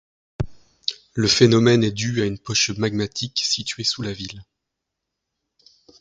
[1.13, 4.43] Le phénomène est dû à une poche magmatique située sous la ville.